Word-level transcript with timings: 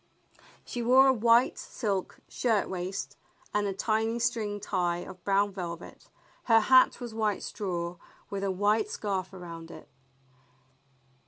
She 0.65 0.81
wore 0.81 1.09
a 1.11 1.15
w^hite 1.15 1.59
silk 1.59 2.21
shirt 2.27 2.67
waist 2.67 3.17
and 3.53 3.67
a 3.67 3.71
tiny 3.73 4.17
string 4.17 4.59
tie 4.59 4.97
of 5.05 5.23
brown 5.23 5.51
velvet. 5.53 6.09
Her 6.45 6.59
hat 6.59 6.99
was 6.99 7.13
white 7.13 7.43
straw 7.43 7.97
with 8.27 8.43
a 8.43 8.49
white 8.49 8.89
scarf 8.89 9.31
around 9.31 9.69
it. 9.69 9.87